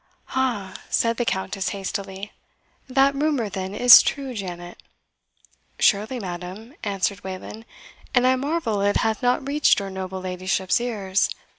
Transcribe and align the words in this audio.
"Ha!" 0.33 0.73
said 0.89 1.17
the 1.17 1.25
Countess 1.25 1.69
hastily; 1.69 2.31
"that 2.87 3.13
rumour, 3.13 3.49
then, 3.49 3.75
is 3.75 4.01
true, 4.01 4.33
Janet." 4.33 4.81
"Surely, 5.77 6.19
madam," 6.19 6.73
answered 6.83 7.23
Wayland; 7.23 7.65
"and 8.15 8.25
I 8.25 8.35
marvel 8.35 8.81
it 8.81 8.97
hath 9.05 9.21
not 9.21 9.47
reached 9.47 9.79
your 9.79 9.91
noble 9.91 10.19
ladyship's 10.19 10.81
ears. 10.81 11.29